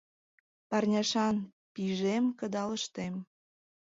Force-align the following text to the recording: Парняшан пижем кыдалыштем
Парняшан 0.69 1.37
пижем 1.73 2.25
кыдалыштем 2.39 3.13